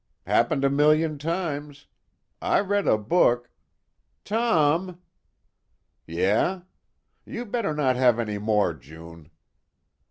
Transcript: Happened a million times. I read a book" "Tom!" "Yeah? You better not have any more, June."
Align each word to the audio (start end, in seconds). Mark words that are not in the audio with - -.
Happened 0.25 0.65
a 0.65 0.69
million 0.71 1.19
times. 1.19 1.85
I 2.41 2.59
read 2.59 2.87
a 2.87 2.97
book" 2.97 3.51
"Tom!" 4.25 4.99
"Yeah? 6.07 6.61
You 7.23 7.45
better 7.45 7.75
not 7.75 7.97
have 7.97 8.17
any 8.17 8.39
more, 8.39 8.73
June." 8.73 9.29